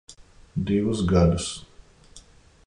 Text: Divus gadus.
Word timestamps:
Divus 0.69 1.03
gadus. 1.11 1.47